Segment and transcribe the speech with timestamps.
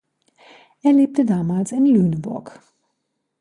[0.81, 2.59] Er lebte damals in Lüneburg.